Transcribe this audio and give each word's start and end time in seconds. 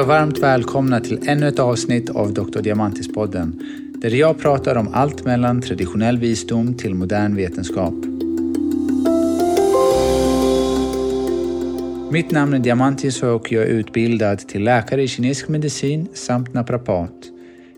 Hej 0.00 0.04
och 0.04 0.08
varmt 0.08 0.38
välkomna 0.38 1.00
till 1.00 1.28
ännu 1.28 1.48
ett 1.48 1.58
avsnitt 1.58 2.10
av 2.10 2.34
Dr. 2.34 2.60
Diamantis-podden 2.60 3.62
där 4.02 4.10
jag 4.10 4.38
pratar 4.38 4.76
om 4.76 4.94
allt 4.94 5.24
mellan 5.24 5.62
traditionell 5.62 6.18
visdom 6.18 6.74
till 6.74 6.94
modern 6.94 7.36
vetenskap. 7.36 7.94
Mitt 12.12 12.30
namn 12.30 12.54
är 12.54 12.58
Diamantis 12.58 13.22
och 13.22 13.52
jag 13.52 13.62
är 13.62 13.66
utbildad 13.66 14.38
till 14.38 14.64
läkare 14.64 15.02
i 15.02 15.08
kinesisk 15.08 15.48
medicin 15.48 16.08
samt 16.14 16.54
naprapat. 16.54 17.14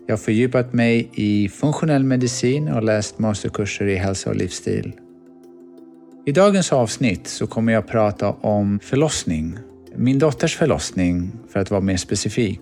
Jag 0.07 0.13
har 0.13 0.19
fördjupat 0.19 0.73
mig 0.73 1.09
i 1.13 1.49
funktionell 1.49 2.03
medicin 2.03 2.67
och 2.67 2.83
läst 2.83 3.19
masterkurser 3.19 3.87
i 3.87 3.95
hälsa 3.95 4.29
och 4.29 4.35
livsstil. 4.35 4.93
I 6.25 6.31
dagens 6.31 6.73
avsnitt 6.73 7.27
så 7.27 7.47
kommer 7.47 7.73
jag 7.73 7.87
prata 7.87 8.31
om 8.31 8.79
förlossning. 8.83 9.57
Min 9.95 10.19
dotters 10.19 10.57
förlossning, 10.57 11.31
för 11.49 11.59
att 11.59 11.71
vara 11.71 11.81
mer 11.81 11.97
specifik. 11.97 12.59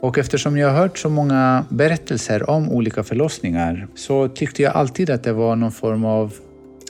Och 0.00 0.18
eftersom 0.18 0.58
jag 0.58 0.68
har 0.68 0.78
hört 0.78 0.98
så 0.98 1.08
många 1.08 1.64
berättelser 1.68 2.50
om 2.50 2.70
olika 2.70 3.02
förlossningar 3.02 3.88
så 3.94 4.28
tyckte 4.28 4.62
jag 4.62 4.72
alltid 4.76 5.10
att 5.10 5.22
det 5.22 5.32
var 5.32 5.56
någon 5.56 5.72
form 5.72 6.04
av... 6.04 6.34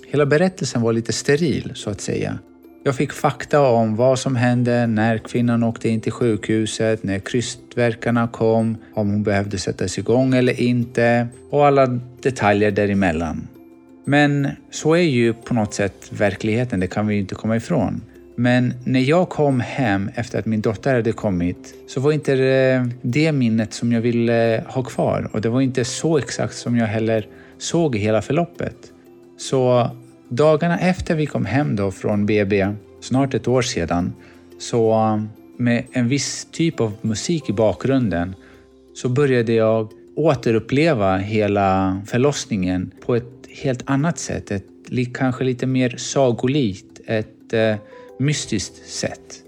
Hela 0.07 0.27
berättelsen 0.27 0.83
var 0.83 0.93
lite 0.93 1.13
steril, 1.13 1.73
så 1.75 1.91
att 1.91 2.01
säga. 2.01 2.39
Jag 2.85 2.97
fick 2.97 3.13
fakta 3.13 3.61
om 3.61 3.97
vad 3.97 4.19
som 4.19 4.37
hände 4.37 4.87
när 4.87 5.19
kvinnan 5.19 5.63
åkte 5.63 5.89
in 5.89 6.01
till 6.01 6.13
sjukhuset, 6.13 7.03
när 7.03 7.19
krystverkarna 7.19 8.29
kom, 8.29 8.77
om 8.95 9.11
hon 9.11 9.23
behövde 9.23 9.59
sättas 9.59 9.99
igång 9.99 10.35
eller 10.35 10.61
inte 10.61 11.27
och 11.51 11.67
alla 11.67 11.87
detaljer 12.23 12.71
däremellan. 12.71 13.49
Men 14.05 14.49
så 14.71 14.95
är 14.95 15.03
ju 15.03 15.33
på 15.33 15.55
något 15.55 15.75
sätt 15.75 16.11
verkligheten, 16.11 16.81
det 16.81 16.87
kan 16.87 17.07
vi 17.07 17.15
ju 17.15 17.21
inte 17.21 17.35
komma 17.35 17.57
ifrån. 17.57 18.01
Men 18.35 18.75
när 18.85 19.01
jag 19.01 19.29
kom 19.29 19.61
hem 19.61 20.11
efter 20.15 20.39
att 20.39 20.47
min 20.47 20.61
dotter 20.61 20.95
hade 20.95 21.13
kommit 21.13 21.75
så 21.89 22.01
var 22.01 22.13
inte 22.13 22.35
det, 22.35 22.91
det 23.03 23.33
minnet 23.33 23.73
som 23.73 23.93
jag 23.93 24.01
ville 24.01 24.57
eh, 24.57 24.65
ha 24.67 24.83
kvar 24.83 25.31
och 25.33 25.41
det 25.41 25.49
var 25.49 25.61
inte 25.61 25.85
så 25.85 26.19
exakt 26.19 26.55
som 26.55 26.77
jag 26.77 26.87
heller 26.87 27.27
såg 27.59 27.97
hela 27.97 28.23
förloppet. 28.23 28.77
Så 29.39 29.91
dagarna 30.29 30.79
efter 30.79 31.15
vi 31.15 31.27
kom 31.27 31.45
hem 31.45 31.77
då 31.77 31.91
från 31.91 32.27
BB, 32.27 32.69
snart 33.01 33.35
ett 33.35 33.49
år 33.49 33.63
sedan, 33.63 34.13
så 34.59 34.93
eh, 34.93 35.23
med 35.57 35.85
en 35.93 36.09
viss 36.09 36.49
typ 36.51 36.81
av 36.81 36.93
musik 37.01 37.49
i 37.49 37.53
bakgrunden 37.53 38.35
så 38.95 39.09
började 39.09 39.53
jag 39.53 39.93
återuppleva 40.17 41.17
hela 41.17 42.01
förlossningen 42.07 42.91
på 43.07 43.17
ett 43.17 43.47
helt 43.63 43.83
annat 43.85 44.19
sätt. 44.19 44.51
Ett 44.51 44.65
kanske 45.15 45.45
lite 45.45 45.67
mer 45.67 45.95
sagolikt, 45.97 47.01
ett 47.07 47.53
eh, 47.53 47.77
mystiskt 48.23 48.89
sätt. 48.89 49.43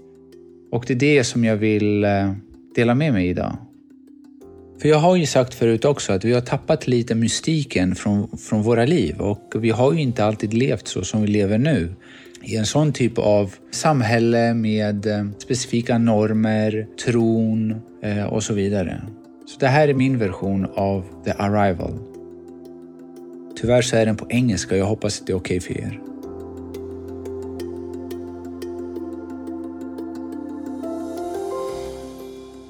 Och 0.71 0.83
det 0.87 0.93
är 0.93 0.97
det 0.97 1.23
som 1.23 1.43
jag 1.43 1.55
vill 1.55 2.03
eh, 2.03 2.31
dela 2.75 2.95
med 2.95 3.13
mig 3.13 3.27
idag. 3.27 3.57
För 4.81 4.89
jag 4.89 4.97
har 4.97 5.15
ju 5.15 5.25
sagt 5.25 5.53
förut 5.53 5.85
också 5.85 6.13
att 6.13 6.25
vi 6.25 6.33
har 6.33 6.41
tappat 6.41 6.87
lite 6.87 7.15
mystiken 7.15 7.95
från, 7.95 8.37
från 8.37 8.61
våra 8.61 8.85
liv 8.85 9.17
och 9.19 9.53
vi 9.55 9.69
har 9.69 9.93
ju 9.93 10.01
inte 10.01 10.25
alltid 10.25 10.53
levt 10.53 10.87
så 10.87 11.03
som 11.03 11.21
vi 11.21 11.27
lever 11.27 11.57
nu. 11.57 11.95
I 12.43 12.55
en 12.55 12.65
sån 12.65 12.93
typ 12.93 13.17
av 13.17 13.53
samhälle 13.71 14.53
med 14.53 15.05
eh, 15.05 15.25
specifika 15.37 15.97
normer, 15.97 16.87
tron 17.05 17.75
eh, 18.03 18.23
och 18.23 18.43
så 18.43 18.53
vidare. 18.53 19.01
Så 19.45 19.59
det 19.59 19.67
här 19.67 19.87
är 19.87 19.93
min 19.93 20.19
version 20.19 20.67
av 20.75 21.03
The 21.25 21.31
Arrival. 21.31 21.99
Tyvärr 23.55 23.81
så 23.81 23.95
är 23.95 24.05
den 24.05 24.15
på 24.15 24.25
engelska, 24.29 24.77
jag 24.77 24.85
hoppas 24.85 25.21
att 25.21 25.27
det 25.27 25.33
är 25.33 25.37
okej 25.37 25.57
okay 25.57 25.75
för 25.75 25.81
er. 25.81 25.99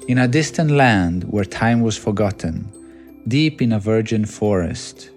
In 0.08 0.18
a 0.18 0.28
distant 0.28 0.70
land 0.70 1.24
where 1.24 1.44
time 1.44 1.80
was 1.80 1.96
forgotten, 1.98 2.70
deep 3.26 3.60
in 3.60 3.72
a 3.72 3.80
virgin 3.80 4.24
forest, 4.24 5.10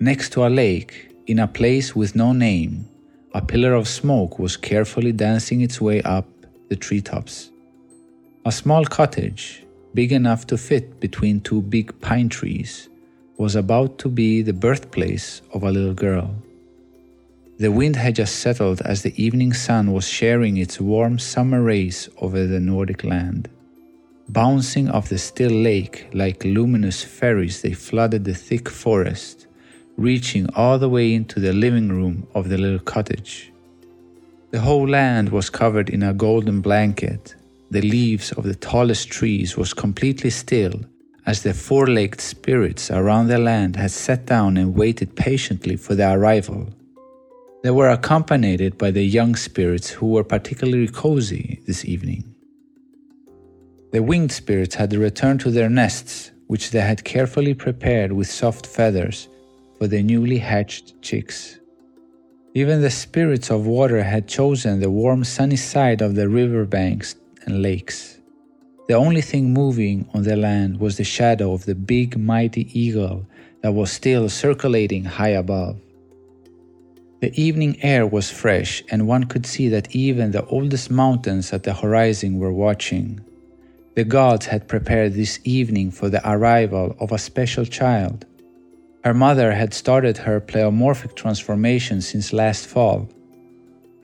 next 0.00 0.30
to 0.32 0.46
a 0.46 0.48
lake, 0.48 1.10
in 1.26 1.38
a 1.38 1.46
place 1.46 1.94
with 1.94 2.16
no 2.16 2.32
name, 2.32 2.88
a 3.34 3.42
pillar 3.42 3.74
of 3.74 3.86
smoke 3.86 4.38
was 4.38 4.56
carefully 4.56 5.12
dancing 5.12 5.60
its 5.60 5.82
way 5.82 6.00
up 6.00 6.26
the 6.70 6.76
treetops. 6.76 7.50
A 8.46 8.52
small 8.52 8.86
cottage, 8.86 9.64
big 9.92 10.12
enough 10.12 10.46
to 10.46 10.56
fit 10.56 10.98
between 10.98 11.42
two 11.42 11.60
big 11.60 12.00
pine 12.00 12.30
trees, 12.30 12.88
was 13.36 13.54
about 13.54 13.98
to 13.98 14.08
be 14.08 14.40
the 14.40 14.54
birthplace 14.54 15.42
of 15.52 15.62
a 15.62 15.70
little 15.70 15.92
girl. 15.92 16.34
The 17.58 17.70
wind 17.70 17.96
had 17.96 18.16
just 18.16 18.36
settled 18.36 18.80
as 18.80 19.02
the 19.02 19.12
evening 19.22 19.52
sun 19.52 19.92
was 19.92 20.08
sharing 20.08 20.56
its 20.56 20.80
warm 20.80 21.18
summer 21.18 21.62
rays 21.62 22.08
over 22.16 22.46
the 22.46 22.60
Nordic 22.60 23.04
land. 23.04 23.50
Bouncing 24.28 24.88
off 24.88 25.08
the 25.08 25.18
still 25.18 25.50
lake 25.50 26.08
like 26.12 26.44
luminous 26.44 27.02
fairies, 27.02 27.62
they 27.62 27.72
flooded 27.72 28.24
the 28.24 28.34
thick 28.34 28.68
forest, 28.68 29.46
reaching 29.96 30.48
all 30.54 30.78
the 30.78 30.88
way 30.88 31.12
into 31.12 31.40
the 31.40 31.52
living 31.52 31.88
room 31.88 32.26
of 32.34 32.48
the 32.48 32.56
little 32.56 32.78
cottage. 32.78 33.52
The 34.50 34.60
whole 34.60 34.88
land 34.88 35.30
was 35.30 35.50
covered 35.50 35.90
in 35.90 36.02
a 36.02 36.14
golden 36.14 36.60
blanket. 36.60 37.34
The 37.70 37.82
leaves 37.82 38.32
of 38.32 38.44
the 38.44 38.54
tallest 38.54 39.10
trees 39.10 39.56
was 39.56 39.74
completely 39.74 40.30
still 40.30 40.80
as 41.24 41.42
the 41.42 41.54
four-legged 41.54 42.20
spirits 42.20 42.90
around 42.90 43.28
the 43.28 43.38
land 43.38 43.76
had 43.76 43.90
sat 43.90 44.26
down 44.26 44.56
and 44.56 44.74
waited 44.74 45.14
patiently 45.14 45.76
for 45.76 45.94
their 45.94 46.18
arrival. 46.18 46.68
They 47.62 47.70
were 47.70 47.90
accompanied 47.90 48.76
by 48.76 48.90
the 48.90 49.04
young 49.04 49.36
spirits 49.36 49.88
who 49.88 50.08
were 50.08 50.24
particularly 50.24 50.88
cozy 50.88 51.62
this 51.66 51.84
evening. 51.84 52.31
The 53.92 54.02
winged 54.02 54.32
spirits 54.32 54.74
had 54.76 54.94
returned 54.94 55.40
to 55.40 55.50
their 55.50 55.68
nests, 55.68 56.30
which 56.46 56.70
they 56.70 56.80
had 56.80 57.04
carefully 57.04 57.52
prepared 57.52 58.10
with 58.10 58.30
soft 58.30 58.66
feathers 58.66 59.28
for 59.76 59.86
the 59.86 60.02
newly 60.02 60.38
hatched 60.38 61.02
chicks. 61.02 61.60
Even 62.54 62.80
the 62.80 62.90
spirits 62.90 63.50
of 63.50 63.66
water 63.66 64.02
had 64.02 64.26
chosen 64.26 64.80
the 64.80 64.90
warm 64.90 65.24
sunny 65.24 65.56
side 65.56 66.00
of 66.00 66.14
the 66.14 66.26
river 66.30 66.64
banks 66.64 67.16
and 67.44 67.60
lakes. 67.60 68.18
The 68.88 68.94
only 68.94 69.20
thing 69.20 69.52
moving 69.52 70.08
on 70.14 70.22
the 70.22 70.36
land 70.36 70.80
was 70.80 70.96
the 70.96 71.04
shadow 71.04 71.52
of 71.52 71.66
the 71.66 71.74
big 71.74 72.16
mighty 72.16 72.66
eagle 72.78 73.26
that 73.60 73.74
was 73.74 73.92
still 73.92 74.30
circulating 74.30 75.04
high 75.04 75.36
above. 75.36 75.78
The 77.20 77.38
evening 77.38 77.76
air 77.82 78.06
was 78.06 78.30
fresh, 78.30 78.82
and 78.90 79.06
one 79.06 79.24
could 79.24 79.44
see 79.44 79.68
that 79.68 79.94
even 79.94 80.30
the 80.30 80.46
oldest 80.46 80.90
mountains 80.90 81.52
at 81.52 81.62
the 81.62 81.74
horizon 81.74 82.38
were 82.38 82.52
watching. 82.52 83.20
The 83.94 84.04
gods 84.04 84.46
had 84.46 84.68
prepared 84.68 85.12
this 85.12 85.38
evening 85.44 85.90
for 85.90 86.08
the 86.08 86.22
arrival 86.26 86.96
of 86.98 87.12
a 87.12 87.18
special 87.18 87.66
child. 87.66 88.24
Her 89.04 89.12
mother 89.12 89.52
had 89.52 89.74
started 89.74 90.16
her 90.18 90.40
pleomorphic 90.40 91.14
transformation 91.14 92.00
since 92.00 92.32
last 92.32 92.66
fall. 92.66 93.10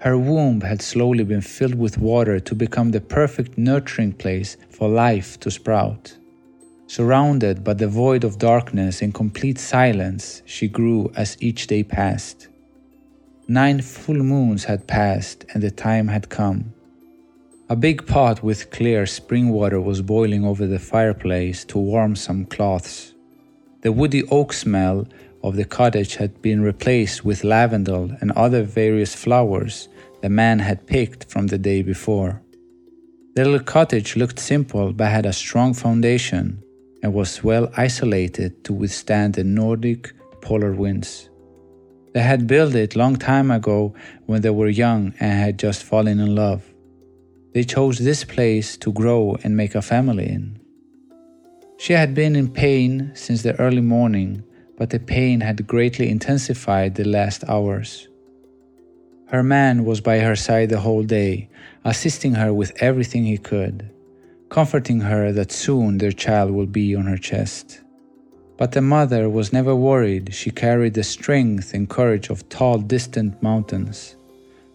Her 0.00 0.18
womb 0.18 0.60
had 0.60 0.82
slowly 0.82 1.24
been 1.24 1.40
filled 1.40 1.76
with 1.76 1.96
water 1.96 2.38
to 2.38 2.54
become 2.54 2.90
the 2.90 3.00
perfect 3.00 3.56
nurturing 3.56 4.12
place 4.12 4.58
for 4.68 4.90
life 4.90 5.40
to 5.40 5.50
sprout. 5.50 6.18
Surrounded 6.86 7.64
by 7.64 7.74
the 7.74 7.88
void 7.88 8.24
of 8.24 8.38
darkness 8.38 9.00
and 9.00 9.14
complete 9.14 9.58
silence, 9.58 10.42
she 10.44 10.68
grew 10.68 11.10
as 11.16 11.36
each 11.40 11.66
day 11.66 11.82
passed. 11.82 12.48
Nine 13.46 13.80
full 13.80 14.22
moons 14.22 14.64
had 14.64 14.86
passed, 14.86 15.46
and 15.54 15.62
the 15.62 15.70
time 15.70 16.08
had 16.08 16.28
come. 16.28 16.74
A 17.70 17.76
big 17.76 18.06
pot 18.06 18.42
with 18.42 18.70
clear 18.70 19.04
spring 19.04 19.50
water 19.50 19.78
was 19.78 20.00
boiling 20.00 20.42
over 20.42 20.66
the 20.66 20.78
fireplace 20.78 21.66
to 21.66 21.76
warm 21.78 22.16
some 22.16 22.46
cloths. 22.46 23.12
The 23.82 23.92
woody 23.92 24.24
oak 24.28 24.54
smell 24.54 25.06
of 25.44 25.56
the 25.56 25.66
cottage 25.66 26.16
had 26.16 26.40
been 26.40 26.62
replaced 26.62 27.26
with 27.26 27.44
lavender 27.44 28.16
and 28.22 28.32
other 28.32 28.62
various 28.62 29.14
flowers 29.14 29.90
the 30.22 30.30
man 30.30 30.60
had 30.60 30.86
picked 30.86 31.30
from 31.30 31.48
the 31.48 31.58
day 31.58 31.82
before. 31.82 32.40
The 33.34 33.44
little 33.44 33.60
cottage 33.60 34.16
looked 34.16 34.38
simple 34.38 34.94
but 34.94 35.10
had 35.10 35.26
a 35.26 35.32
strong 35.34 35.74
foundation 35.74 36.62
and 37.02 37.12
was 37.12 37.44
well 37.44 37.70
isolated 37.76 38.64
to 38.64 38.72
withstand 38.72 39.34
the 39.34 39.44
Nordic 39.44 40.14
polar 40.40 40.72
winds. 40.72 41.28
They 42.14 42.20
had 42.20 42.46
built 42.46 42.74
it 42.74 42.96
long 42.96 43.16
time 43.16 43.50
ago 43.50 43.94
when 44.24 44.40
they 44.40 44.50
were 44.50 44.68
young 44.68 45.12
and 45.20 45.38
had 45.38 45.58
just 45.58 45.82
fallen 45.84 46.18
in 46.18 46.34
love. 46.34 46.67
They 47.52 47.64
chose 47.64 47.98
this 47.98 48.24
place 48.24 48.76
to 48.78 48.92
grow 48.92 49.36
and 49.42 49.56
make 49.56 49.74
a 49.74 49.82
family 49.82 50.28
in. 50.28 50.60
She 51.78 51.92
had 51.92 52.14
been 52.14 52.36
in 52.36 52.50
pain 52.50 53.12
since 53.14 53.42
the 53.42 53.58
early 53.58 53.80
morning, 53.80 54.42
but 54.76 54.90
the 54.90 54.98
pain 54.98 55.40
had 55.40 55.66
greatly 55.66 56.10
intensified 56.10 56.94
the 56.94 57.04
last 57.04 57.44
hours. 57.48 58.08
Her 59.28 59.42
man 59.42 59.84
was 59.84 60.00
by 60.00 60.18
her 60.20 60.36
side 60.36 60.70
the 60.70 60.80
whole 60.80 61.02
day, 61.02 61.48
assisting 61.84 62.34
her 62.34 62.52
with 62.52 62.72
everything 62.82 63.24
he 63.24 63.38
could, 63.38 63.90
comforting 64.48 65.00
her 65.00 65.32
that 65.32 65.52
soon 65.52 65.98
their 65.98 66.12
child 66.12 66.50
will 66.50 66.66
be 66.66 66.94
on 66.94 67.06
her 67.06 67.18
chest. 67.18 67.80
But 68.56 68.72
the 68.72 68.82
mother 68.82 69.28
was 69.30 69.52
never 69.52 69.74
worried, 69.74 70.34
she 70.34 70.50
carried 70.50 70.94
the 70.94 71.04
strength 71.04 71.74
and 71.74 71.88
courage 71.88 72.28
of 72.28 72.48
tall, 72.48 72.78
distant 72.78 73.40
mountains. 73.42 74.16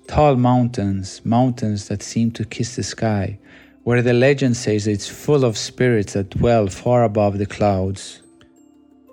Tall 0.08 0.36
mountains, 0.36 1.22
mountains 1.26 1.88
that 1.88 2.04
seem 2.04 2.32
to 2.32 2.46
kiss 2.46 2.76
the 2.76 2.84
sky, 2.84 3.40
where 3.84 4.02
the 4.02 4.14
legend 4.14 4.58
says 4.58 4.86
it's 4.86 5.08
full 5.08 5.46
of 5.46 5.58
spirits 5.58 6.14
that 6.14 6.30
dwell 6.32 6.68
far 6.68 7.04
above 7.04 7.38
the 7.38 7.46
clouds. 7.46 8.22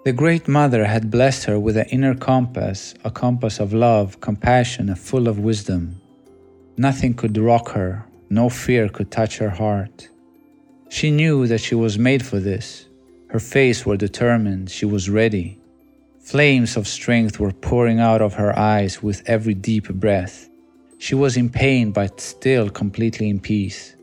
The 0.04 0.12
Great 0.12 0.48
Mother 0.48 0.84
had 0.84 1.10
blessed 1.10 1.44
her 1.44 1.58
with 1.58 1.76
an 1.76 1.86
inner 1.90 2.14
compass, 2.14 2.94
a 3.04 3.10
compass 3.10 3.60
of 3.60 3.72
love, 3.72 4.20
compassion, 4.20 4.88
and 4.88 4.98
full 4.98 5.28
of 5.28 5.38
wisdom. 5.38 6.00
Nothing 6.76 7.14
could 7.14 7.38
rock 7.38 7.70
her, 7.70 8.04
no 8.28 8.48
fear 8.48 8.88
could 8.88 9.10
touch 9.10 9.38
her 9.38 9.50
heart. 9.50 10.08
She 10.88 11.12
knew 11.12 11.46
that 11.46 11.60
she 11.60 11.76
was 11.76 11.98
made 11.98 12.26
for 12.26 12.40
this. 12.40 12.86
Her 13.28 13.38
face 13.38 13.86
were 13.86 13.96
determined, 13.96 14.70
she 14.70 14.86
was 14.86 15.08
ready. 15.08 15.60
Flames 16.18 16.76
of 16.76 16.88
strength 16.88 17.38
were 17.38 17.52
pouring 17.52 18.00
out 18.00 18.20
of 18.20 18.34
her 18.34 18.58
eyes 18.58 19.02
with 19.02 19.22
every 19.26 19.54
deep 19.54 19.88
breath. 19.88 20.49
She 21.00 21.14
was 21.14 21.38
in 21.38 21.48
pain 21.48 21.92
but 21.92 22.20
still 22.20 22.68
completely 22.68 23.30
in 23.30 23.40
peace. 23.40 23.96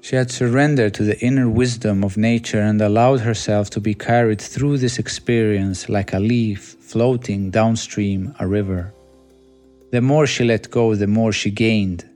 She 0.00 0.16
had 0.16 0.30
surrendered 0.30 0.94
to 0.94 1.02
the 1.04 1.20
inner 1.20 1.50
wisdom 1.50 2.02
of 2.02 2.16
nature 2.16 2.62
and 2.62 2.80
allowed 2.80 3.20
herself 3.20 3.68
to 3.70 3.80
be 3.80 3.92
carried 3.92 4.40
through 4.40 4.78
this 4.78 4.98
experience 4.98 5.90
like 5.90 6.14
a 6.14 6.18
leaf 6.18 6.76
floating 6.80 7.50
downstream 7.50 8.34
a 8.40 8.46
river. 8.46 8.94
The 9.92 10.00
more 10.00 10.26
she 10.26 10.44
let 10.44 10.70
go, 10.70 10.94
the 10.94 11.06
more 11.06 11.30
she 11.30 11.50
gained. 11.50 12.08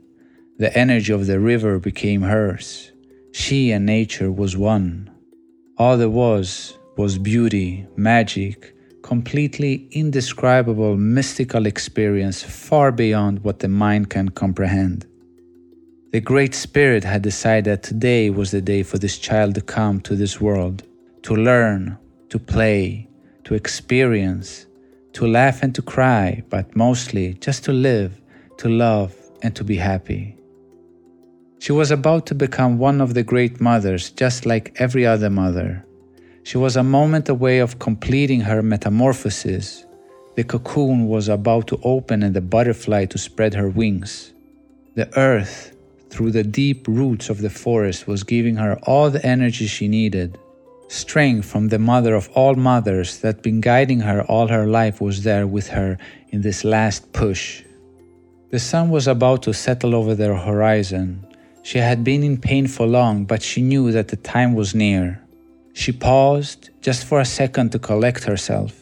The 0.57 0.75
energy 0.77 1.13
of 1.13 1.27
the 1.27 1.39
river 1.39 1.79
became 1.79 2.23
hers. 2.23 2.91
She 3.33 3.73
and 3.73 3.85
nature 3.85 4.33
was 4.33 4.57
one. 4.57 5.11
All 5.77 5.99
there 5.99 6.09
was 6.09 6.79
was 6.97 7.19
beauty, 7.19 7.87
magic, 7.95 8.75
completely 9.09 9.89
indescribable 9.93 10.95
mystical 10.95 11.65
experience 11.65 12.43
far 12.43 12.93
beyond 12.93 13.43
what 13.43 13.61
the 13.61 13.67
mind 13.67 14.11
can 14.11 14.29
comprehend. 14.29 15.07
The 16.13 16.21
Great 16.21 16.55
Spirit 16.55 17.05
had 17.05 17.23
decided 17.23 17.65
that 17.65 17.83
today 17.83 18.29
was 18.29 18.51
the 18.51 18.61
day 18.61 18.83
for 18.83 18.99
this 18.99 19.17
child 19.17 19.55
to 19.55 19.63
come 19.63 20.03
to 20.03 20.15
this 20.15 20.43
world, 20.43 20.83
to 21.23 21.35
learn, 21.35 21.97
to 22.29 22.39
play, 22.39 23.09
to 23.45 23.55
experience, 23.55 24.67
to 25.15 25.27
laugh 25.27 25.63
and 25.63 25.75
to 25.75 25.81
cry, 25.81 26.43
but 26.51 26.77
mostly 26.77 27.33
just 27.41 27.65
to 27.65 27.73
live, 27.73 28.21
to 28.59 28.69
love, 28.69 29.15
and 29.43 29.57
to 29.57 29.65
be 29.65 29.77
happy. 29.77 30.37
She 31.61 31.73
was 31.73 31.91
about 31.91 32.27
to 32.27 32.35
become 32.35 32.77
one 32.77 33.01
of 33.01 33.15
the 33.15 33.23
great 33.23 33.59
mothers, 33.59 34.11
just 34.11 34.45
like 34.45 34.77
every 34.79 35.07
other 35.07 35.31
mother. 35.31 35.88
She 36.49 36.57
was 36.57 36.77
a 36.77 36.83
moment 36.83 37.29
away 37.29 37.59
of 37.59 37.79
completing 37.79 38.41
her 38.41 38.63
metamorphosis. 38.63 39.85
The 40.35 40.45
cocoon 40.45 41.07
was 41.07 41.29
about 41.29 41.67
to 41.67 41.79
open 41.85 42.23
and 42.23 42.35
the 42.35 42.41
butterfly 42.41 43.05
to 43.05 43.19
spread 43.19 43.53
her 43.53 43.69
wings. 43.69 44.33
The 44.95 45.15
earth, 45.19 45.77
through 46.09 46.31
the 46.31 46.45
deep 46.45 46.89
roots 46.89 47.29
of 47.29 47.43
the 47.43 47.51
forest 47.51 48.07
was 48.07 48.23
giving 48.23 48.57
her 48.57 48.79
all 48.85 49.11
the 49.11 49.23
energy 49.27 49.67
she 49.67 49.89
needed. 49.89 50.39
Strength 50.89 51.45
from 51.45 51.69
the 51.69 51.79
mother 51.79 52.15
of 52.15 52.31
all 52.35 52.55
mothers 52.55 53.19
that 53.19 53.35
had 53.35 53.43
been 53.43 53.61
guiding 53.61 54.01
her 54.01 54.23
all 54.23 54.49
her 54.49 54.67
life 54.67 55.03
was 55.03 55.25
there 55.25 55.47
with 55.47 55.69
her 55.69 55.99
in 56.31 56.41
this 56.41 56.65
last 56.65 57.13
push. 57.13 57.63
The 58.49 58.59
sun 58.59 58.89
was 58.89 59.07
about 59.07 59.43
to 59.43 59.53
settle 59.53 59.95
over 59.95 60.15
their 60.15 60.35
horizon. 60.35 61.27
She 61.63 61.77
had 61.77 62.03
been 62.03 62.23
in 62.23 62.39
pain 62.39 62.69
for 62.69 62.87
long, 62.87 63.27
but 63.27 63.43
she 63.43 63.61
knew 63.61 63.93
that 63.93 64.09
the 64.09 64.17
time 64.17 64.55
was 64.55 64.75
near. 64.75 65.21
She 65.79 65.93
paused 65.93 66.71
just 66.83 67.05
for 67.05 67.21
a 67.21 67.25
second 67.25 67.71
to 67.71 67.79
collect 67.79 68.25
herself. 68.25 68.73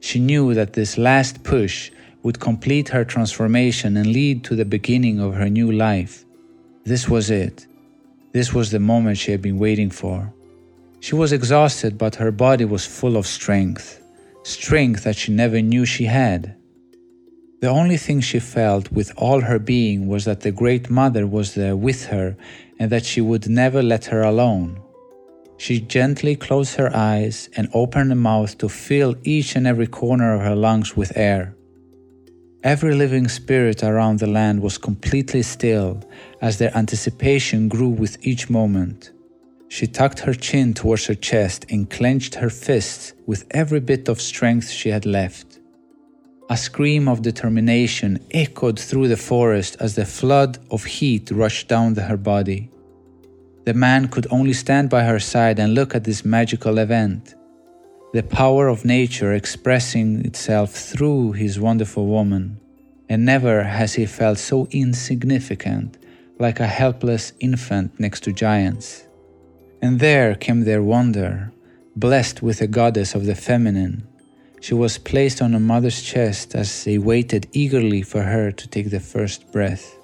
She 0.00 0.18
knew 0.18 0.54
that 0.54 0.72
this 0.72 0.96
last 0.96 1.44
push 1.44 1.90
would 2.22 2.40
complete 2.40 2.88
her 2.88 3.04
transformation 3.04 3.94
and 3.98 4.06
lead 4.06 4.42
to 4.44 4.56
the 4.56 4.64
beginning 4.64 5.20
of 5.20 5.34
her 5.34 5.50
new 5.50 5.70
life. 5.70 6.24
This 6.84 7.10
was 7.10 7.28
it. 7.28 7.66
This 8.32 8.54
was 8.54 8.70
the 8.70 8.80
moment 8.80 9.18
she 9.18 9.32
had 9.32 9.42
been 9.42 9.58
waiting 9.58 9.90
for. 9.90 10.32
She 11.00 11.14
was 11.14 11.30
exhausted, 11.30 11.98
but 11.98 12.14
her 12.14 12.32
body 12.32 12.64
was 12.64 12.86
full 12.86 13.18
of 13.18 13.26
strength, 13.26 14.00
strength 14.42 15.04
that 15.04 15.16
she 15.16 15.32
never 15.32 15.60
knew 15.60 15.84
she 15.84 16.06
had. 16.06 16.56
The 17.60 17.68
only 17.68 17.98
thing 17.98 18.22
she 18.22 18.38
felt 18.38 18.90
with 18.90 19.12
all 19.18 19.42
her 19.42 19.58
being 19.58 20.08
was 20.08 20.24
that 20.24 20.40
the 20.40 20.52
Great 20.52 20.88
Mother 20.88 21.26
was 21.26 21.54
there 21.54 21.76
with 21.76 22.06
her 22.06 22.34
and 22.78 22.90
that 22.90 23.04
she 23.04 23.20
would 23.20 23.46
never 23.46 23.82
let 23.82 24.06
her 24.06 24.22
alone. 24.22 24.80
She 25.60 25.78
gently 25.78 26.36
closed 26.36 26.76
her 26.76 26.90
eyes 26.96 27.50
and 27.54 27.68
opened 27.74 28.08
her 28.08 28.16
mouth 28.16 28.56
to 28.58 28.68
fill 28.70 29.14
each 29.24 29.56
and 29.56 29.66
every 29.66 29.86
corner 29.86 30.32
of 30.32 30.40
her 30.40 30.56
lungs 30.56 30.96
with 30.96 31.14
air. 31.18 31.54
Every 32.64 32.94
living 32.94 33.28
spirit 33.28 33.84
around 33.84 34.20
the 34.20 34.26
land 34.26 34.62
was 34.62 34.78
completely 34.78 35.42
still 35.42 36.00
as 36.40 36.56
their 36.56 36.74
anticipation 36.74 37.68
grew 37.68 37.90
with 37.90 38.16
each 38.26 38.48
moment. 38.48 39.12
She 39.68 39.86
tucked 39.86 40.20
her 40.20 40.32
chin 40.32 40.72
towards 40.72 41.04
her 41.08 41.14
chest 41.14 41.66
and 41.68 41.90
clenched 41.90 42.36
her 42.36 42.48
fists 42.48 43.12
with 43.26 43.44
every 43.50 43.80
bit 43.80 44.08
of 44.08 44.18
strength 44.18 44.70
she 44.70 44.88
had 44.88 45.04
left. 45.04 45.58
A 46.48 46.56
scream 46.56 47.06
of 47.06 47.20
determination 47.20 48.18
echoed 48.30 48.78
through 48.80 49.08
the 49.08 49.18
forest 49.18 49.76
as 49.78 49.94
the 49.94 50.06
flood 50.06 50.56
of 50.70 50.84
heat 50.84 51.30
rushed 51.30 51.68
down 51.68 51.96
her 51.96 52.16
body. 52.16 52.70
The 53.64 53.74
man 53.74 54.08
could 54.08 54.26
only 54.30 54.52
stand 54.52 54.90
by 54.90 55.04
her 55.04 55.20
side 55.20 55.58
and 55.58 55.74
look 55.74 55.94
at 55.94 56.04
this 56.04 56.24
magical 56.24 56.78
event 56.78 57.34
the 58.12 58.22
power 58.24 58.66
of 58.66 58.84
nature 58.84 59.32
expressing 59.32 60.24
itself 60.26 60.72
through 60.72 61.30
his 61.32 61.60
wonderful 61.60 62.06
woman, 62.06 62.58
and 63.08 63.24
never 63.24 63.62
has 63.62 63.94
he 63.94 64.04
felt 64.04 64.36
so 64.36 64.66
insignificant, 64.72 65.96
like 66.38 66.58
a 66.58 66.66
helpless 66.66 67.32
infant 67.38 68.00
next 68.00 68.24
to 68.24 68.32
giants. 68.32 69.06
And 69.80 70.00
there 70.00 70.34
came 70.34 70.64
their 70.64 70.82
wonder, 70.82 71.52
blessed 71.94 72.42
with 72.42 72.60
a 72.60 72.66
goddess 72.66 73.14
of 73.14 73.26
the 73.26 73.36
feminine. 73.36 74.06
She 74.60 74.74
was 74.74 74.98
placed 74.98 75.40
on 75.40 75.52
her 75.52 75.60
mother's 75.60 76.02
chest 76.02 76.56
as 76.56 76.84
they 76.84 76.98
waited 76.98 77.46
eagerly 77.52 78.02
for 78.02 78.22
her 78.22 78.50
to 78.50 78.68
take 78.68 78.90
the 78.90 79.00
first 79.00 79.52
breath. 79.52 79.96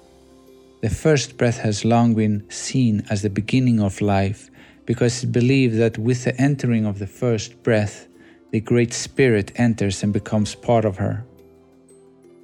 The 0.81 0.89
first 0.89 1.37
breath 1.37 1.57
has 1.57 1.83
long 1.83 2.13
been 2.13 2.45
seen 2.49 3.03
as 3.09 3.23
the 3.23 3.31
beginning 3.31 3.79
of 3.79 3.99
life 3.99 4.51
because 4.85 5.23
it 5.23 5.31
believed 5.31 5.77
that 5.77 5.97
with 5.97 6.23
the 6.23 6.39
entering 6.39 6.85
of 6.85 6.99
the 6.99 7.07
first 7.07 7.63
breath, 7.63 8.07
the 8.51 8.59
Great 8.59 8.93
Spirit 8.93 9.51
enters 9.55 10.03
and 10.03 10.13
becomes 10.13 10.53
part 10.53 10.85
of 10.85 10.97
her. 10.97 11.25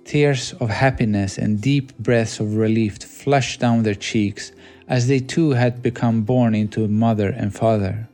Tears 0.04 0.54
of 0.54 0.70
happiness 0.70 1.38
and 1.38 1.62
deep 1.62 1.96
breaths 2.00 2.40
of 2.40 2.56
relief 2.56 2.98
flushed 2.98 3.60
down 3.60 3.84
their 3.84 3.96
cheeks 3.96 4.52
as 4.88 5.08
they 5.08 5.20
too 5.20 5.52
had 5.52 5.84
become 5.84 6.24
born 6.24 6.56
into 6.56 6.88
mother 6.88 7.30
and 7.30 7.54
father. 7.56 8.10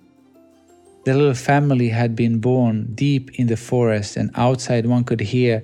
The 1.06 1.14
little 1.14 1.34
family 1.34 1.90
had 1.90 2.16
been 2.16 2.40
born 2.40 2.92
deep 2.94 3.40
in 3.40 3.48
the 3.48 3.58
forest, 3.58 4.18
and 4.18 4.30
outside 4.36 4.86
one 4.86 5.06
could 5.06 5.22
hear 5.22 5.64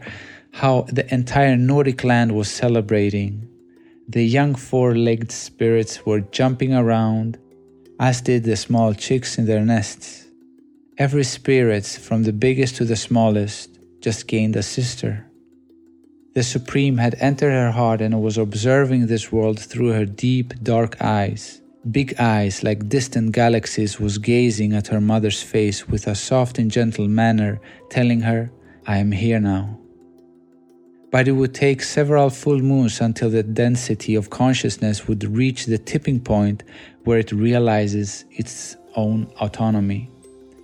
how 0.54 0.84
the 0.84 1.14
entire 1.14 1.58
Nordic 1.58 2.06
land 2.06 2.32
was 2.32 2.50
celebrating. 2.50 3.48
The 4.08 4.24
young 4.24 4.54
four 4.54 4.96
legged 4.96 5.32
spirits 5.32 6.06
were 6.06 6.22
jumping 6.22 6.74
around, 6.74 7.40
as 8.00 8.22
did 8.22 8.44
the 8.44 8.56
small 8.56 8.94
chicks 8.94 9.38
in 9.40 9.46
their 9.46 9.66
nests. 9.66 10.28
Every 10.98 11.24
spirit, 11.24 11.86
from 11.86 12.24
the 12.24 12.32
biggest 12.34 12.76
to 12.76 12.86
the 12.86 12.96
smallest, 12.96 13.80
just 14.02 14.28
gained 14.28 14.56
a 14.56 14.62
sister. 14.64 15.26
The 16.36 16.44
Supreme 16.44 16.98
had 16.98 17.16
entered 17.20 17.52
her 17.52 17.72
heart 17.72 18.02
and 18.02 18.22
was 18.22 18.38
observing 18.38 19.08
this 19.08 19.32
world 19.32 19.60
through 19.60 19.94
her 19.94 20.06
deep, 20.06 20.54
dark 20.62 21.02
eyes. 21.02 21.62
Big 21.90 22.14
eyes 22.20 22.64
like 22.64 22.90
distant 22.90 23.32
galaxies 23.32 24.00
was 24.00 24.18
gazing 24.18 24.74
at 24.74 24.88
her 24.88 25.02
mother's 25.02 25.42
face 25.42 25.88
with 25.88 26.08
a 26.08 26.16
soft 26.16 26.60
and 26.60 26.70
gentle 26.70 27.08
manner, 27.08 27.60
telling 27.90 28.22
her, 28.22 28.52
I 28.86 28.98
am 28.98 29.12
here 29.12 29.40
now. 29.40 29.80
But 31.16 31.30
it 31.30 31.32
would 31.32 31.54
take 31.54 31.82
several 31.82 32.30
full 32.30 32.60
moons 32.60 33.00
until 33.00 33.30
the 33.30 33.42
density 33.42 34.16
of 34.16 34.30
consciousness 34.30 35.08
would 35.08 35.24
reach 35.24 35.66
the 35.66 35.78
tipping 35.78 36.20
point 36.20 36.62
where 37.06 37.20
it 37.20 37.32
realizes 37.32 38.26
its 38.32 38.76
own 38.98 39.32
autonomy. 39.40 40.10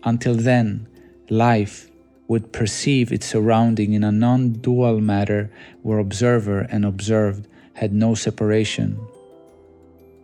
Until 0.03 0.35
then, 0.35 0.87
life 1.29 1.89
would 2.27 2.51
perceive 2.51 3.13
its 3.13 3.27
surrounding 3.27 3.93
in 3.93 4.03
a 4.03 4.11
non 4.11 4.51
dual 4.51 4.99
matter 4.99 5.49
where 5.83 5.99
observer 5.99 6.67
and 6.69 6.83
observed 6.83 7.47
had 7.75 7.93
no 7.93 8.13
separation. 8.13 8.99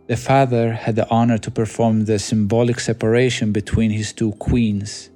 The 0.08 0.18
father 0.18 0.74
had 0.74 0.96
the 0.96 1.08
honor 1.08 1.38
to 1.38 1.50
perform 1.50 2.04
the 2.04 2.18
symbolic 2.18 2.80
separation 2.80 3.50
between 3.52 3.92
his 3.92 4.12
two 4.12 4.32
queens 4.32 5.08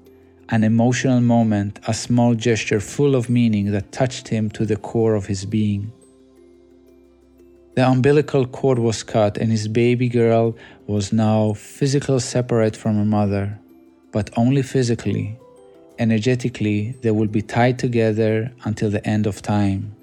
an 0.52 0.64
emotional 0.64 1.18
moment, 1.22 1.80
a 1.88 1.94
small 1.94 2.34
gesture 2.34 2.78
full 2.78 3.16
of 3.16 3.30
meaning 3.30 3.72
that 3.72 3.90
touched 3.90 4.28
him 4.28 4.50
to 4.50 4.66
the 4.66 4.76
core 4.76 5.14
of 5.14 5.24
his 5.24 5.46
being. 5.46 5.90
The 7.74 7.88
umbilical 7.88 8.46
cord 8.46 8.78
was 8.78 9.02
cut, 9.02 9.38
and 9.38 9.50
his 9.50 9.66
baby 9.66 10.10
girl 10.10 10.54
was 10.86 11.10
now 11.10 11.54
physically 11.54 12.20
separate 12.20 12.76
from 12.76 12.96
her 12.96 13.04
mother, 13.06 13.58
but 14.12 14.28
only 14.36 14.60
physically. 14.60 15.38
Energetically, 15.98 16.96
they 17.00 17.12
will 17.12 17.28
be 17.28 17.40
tied 17.40 17.78
together 17.78 18.52
until 18.64 18.90
the 18.90 19.04
end 19.08 19.26
of 19.26 19.40
time. 19.40 19.96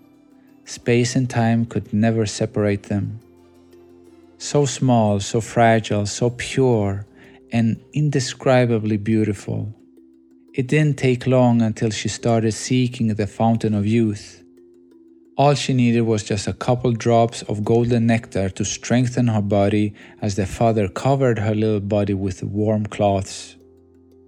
Space 0.65 1.15
and 1.15 1.29
time 1.29 1.67
could 1.67 1.93
never 1.93 2.25
separate 2.25 2.83
them. 2.83 3.19
So 4.39 4.65
small, 4.65 5.19
so 5.19 5.41
fragile, 5.41 6.07
so 6.07 6.31
pure, 6.31 7.05
and 7.51 7.79
indescribably 7.93 8.97
beautiful. 8.97 9.75
It 10.51 10.67
didn't 10.67 10.97
take 10.97 11.27
long 11.27 11.61
until 11.61 11.91
she 11.91 12.09
started 12.09 12.53
seeking 12.53 13.07
the 13.13 13.27
fountain 13.27 13.75
of 13.75 13.85
youth. 13.85 14.43
All 15.37 15.53
she 15.53 15.73
needed 15.73 16.01
was 16.01 16.23
just 16.23 16.47
a 16.47 16.53
couple 16.53 16.91
drops 16.91 17.43
of 17.43 17.63
golden 17.63 18.07
nectar 18.07 18.49
to 18.49 18.65
strengthen 18.65 19.27
her 19.27 19.43
body 19.43 19.93
as 20.21 20.35
the 20.35 20.47
father 20.47 20.87
covered 20.87 21.37
her 21.37 21.53
little 21.53 21.79
body 21.79 22.15
with 22.15 22.41
warm 22.43 22.87
cloths. 22.87 23.57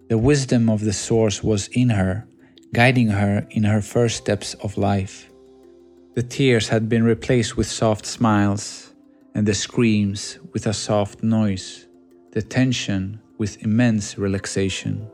The 0.10 0.18
wisdom 0.20 0.70
of 0.70 0.82
the 0.82 0.94
source 0.94 1.44
was 1.44 1.68
in 1.70 1.90
her, 1.90 2.28
guiding 2.72 3.08
her 3.08 3.48
in 3.50 3.64
her 3.64 3.82
first 3.82 4.18
steps 4.18 4.54
of 4.56 4.78
life. 4.78 5.28
The 6.14 6.24
tears 6.24 6.68
had 6.68 6.88
been 6.88 7.04
replaced 7.04 7.58
with 7.58 7.68
soft 7.68 8.06
smiles, 8.06 8.94
and 9.34 9.48
the 9.48 9.56
screams 9.56 10.38
with 10.54 10.68
a 10.68 10.74
soft 10.74 11.24
noise, 11.24 11.88
the 12.32 12.44
tension 12.44 13.20
with 13.40 13.64
immense 13.64 14.20
relaxation. 14.20 15.08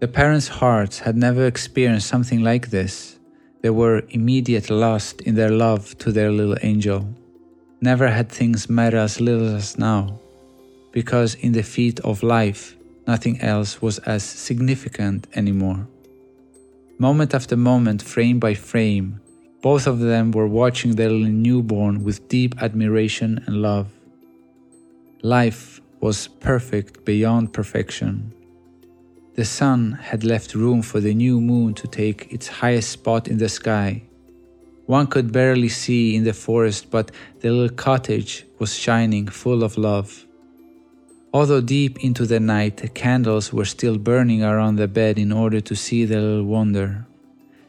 The 0.00 0.08
parents' 0.08 0.48
hearts 0.48 1.00
had 1.00 1.14
never 1.14 1.46
experienced 1.46 2.08
something 2.08 2.42
like 2.42 2.70
this. 2.70 3.18
They 3.60 3.68
were 3.68 4.02
immediate 4.08 4.70
lost 4.70 5.20
in 5.20 5.34
their 5.34 5.50
love 5.50 5.98
to 5.98 6.10
their 6.10 6.32
little 6.32 6.56
angel. 6.62 7.06
Never 7.82 8.08
had 8.08 8.30
things 8.30 8.70
mattered 8.70 9.00
as 9.00 9.20
little 9.20 9.54
as 9.54 9.76
now, 9.76 10.18
because 10.90 11.34
in 11.34 11.52
the 11.52 11.62
feat 11.62 12.00
of 12.00 12.22
life, 12.22 12.78
nothing 13.06 13.42
else 13.42 13.82
was 13.82 13.98
as 13.98 14.22
significant 14.22 15.26
anymore. 15.34 15.86
Moment 16.98 17.34
after 17.34 17.54
moment, 17.54 18.00
frame 18.00 18.38
by 18.38 18.54
frame, 18.54 19.20
both 19.60 19.86
of 19.86 19.98
them 19.98 20.30
were 20.32 20.46
watching 20.46 20.92
their 20.94 21.10
little 21.10 21.28
newborn 21.28 22.04
with 22.04 22.26
deep 22.28 22.54
admiration 22.62 23.44
and 23.46 23.60
love. 23.60 23.92
Life 25.20 25.82
was 26.00 26.28
perfect 26.28 27.04
beyond 27.04 27.52
perfection. 27.52 28.32
The 29.34 29.44
sun 29.44 29.92
had 29.92 30.24
left 30.24 30.54
room 30.54 30.82
for 30.82 31.00
the 31.00 31.14
new 31.14 31.40
moon 31.40 31.74
to 31.74 31.86
take 31.86 32.32
its 32.32 32.48
highest 32.48 32.90
spot 32.90 33.28
in 33.28 33.38
the 33.38 33.48
sky. 33.48 34.02
One 34.86 35.06
could 35.06 35.30
barely 35.32 35.68
see 35.68 36.16
in 36.16 36.24
the 36.24 36.32
forest, 36.32 36.90
but 36.90 37.12
the 37.40 37.50
little 37.50 37.76
cottage 37.76 38.44
was 38.58 38.74
shining 38.74 39.28
full 39.28 39.62
of 39.62 39.78
love. 39.78 40.26
Although 41.32 41.60
deep 41.60 42.02
into 42.04 42.26
the 42.26 42.40
night, 42.40 42.78
the 42.78 42.88
candles 42.88 43.52
were 43.52 43.64
still 43.64 43.98
burning 43.98 44.42
around 44.42 44.76
the 44.76 44.88
bed 44.88 45.16
in 45.16 45.30
order 45.30 45.60
to 45.60 45.76
see 45.76 46.04
the 46.04 46.20
little 46.20 46.44
wonder. 46.44 47.06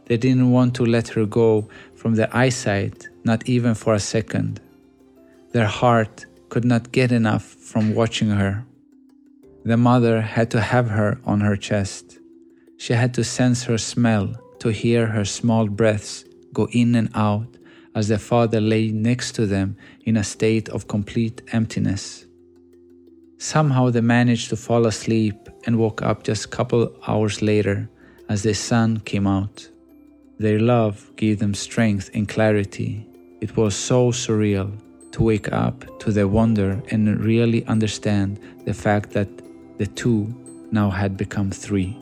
They 0.05 0.17
didn't 0.17 0.49
want 0.49 0.73
to 0.75 0.85
let 0.85 1.09
her 1.09 1.27
go 1.27 1.69
from 1.95 2.15
their 2.15 2.35
eyesight, 2.35 3.07
not 3.23 3.47
even 3.47 3.75
for 3.75 3.93
a 3.93 3.99
second. 3.99 4.59
Their 5.51 5.67
heart 5.67 6.25
could 6.49 6.65
not 6.65 6.91
get 6.91 7.11
enough 7.11 7.43
from 7.43 7.93
watching 7.93 8.29
her. 8.29 8.65
The 9.63 9.77
mother 9.77 10.21
had 10.21 10.49
to 10.51 10.61
have 10.61 10.89
her 10.89 11.19
on 11.23 11.41
her 11.41 11.55
chest. 11.55 12.17
She 12.77 12.93
had 12.93 13.13
to 13.13 13.23
sense 13.23 13.63
her 13.65 13.77
smell, 13.77 14.33
to 14.59 14.69
hear 14.69 15.05
her 15.07 15.25
small 15.25 15.67
breaths 15.67 16.25
go 16.51 16.67
in 16.71 16.95
and 16.95 17.09
out 17.13 17.57
as 17.93 18.07
the 18.07 18.17
father 18.17 18.59
lay 18.59 18.89
next 18.89 19.33
to 19.33 19.45
them 19.45 19.75
in 20.05 20.17
a 20.17 20.23
state 20.23 20.67
of 20.69 20.87
complete 20.87 21.41
emptiness. 21.51 22.25
Somehow 23.37 23.89
they 23.89 24.01
managed 24.01 24.49
to 24.49 24.55
fall 24.55 24.87
asleep 24.87 25.35
and 25.65 25.77
woke 25.77 26.01
up 26.01 26.23
just 26.23 26.45
a 26.45 26.49
couple 26.49 26.95
hours 27.07 27.41
later 27.41 27.89
as 28.29 28.43
the 28.43 28.53
sun 28.53 28.99
came 29.01 29.27
out. 29.27 29.67
Their 30.39 30.59
love 30.59 31.11
gave 31.17 31.39
them 31.39 31.53
strength 31.53 32.09
and 32.13 32.27
clarity. 32.27 33.07
It 33.41 33.57
was 33.57 33.75
so 33.75 34.11
surreal 34.11 34.71
to 35.11 35.23
wake 35.23 35.51
up 35.51 35.99
to 35.99 36.11
the 36.11 36.27
wonder 36.27 36.81
and 36.89 37.19
really 37.23 37.65
understand 37.65 38.39
the 38.65 38.73
fact 38.73 39.11
that 39.11 39.29
The 39.77 39.85
two 39.85 40.25
now 40.69 40.89
had 40.89 41.11
become 41.11 41.51
three. 41.51 41.93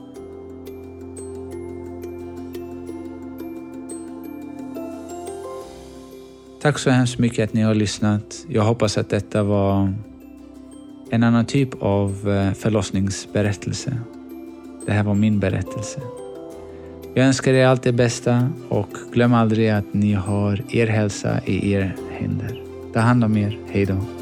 Tack 6.62 6.80
så 6.80 6.90
hemskt 6.90 7.20
mycket 7.20 7.44
att 7.44 7.54
ni 7.54 7.62
har 7.62 7.74
lyssnat. 7.74 8.46
Jag 8.50 8.64
hoppas 8.64 8.98
att 8.98 9.10
detta 9.10 9.44
var 9.44 9.94
en 11.10 11.24
annan 11.24 11.46
typ 11.46 11.84
av 11.84 12.30
eh, 12.30 12.54
förlossningsberättelse. 12.54 13.98
Det 14.86 14.92
här 14.92 15.04
var 15.04 15.14
min 15.14 15.40
berättelse. 15.40 16.02
Jag 17.14 17.26
önskar 17.26 17.54
er 17.54 17.66
allt 17.66 17.84
det 17.84 17.92
bästa 17.92 18.50
och 18.70 18.90
glöm 19.14 19.34
aldrig 19.34 19.70
att 19.70 19.94
ni 19.94 20.14
har 20.14 20.76
er 20.76 20.88
hälsa 20.88 21.40
i 21.46 21.72
er 21.72 21.96
händer. 22.12 22.64
Ta 22.94 23.00
hand 23.00 23.24
om 23.24 23.38
er. 23.38 23.60
Hejdå! 23.68 24.19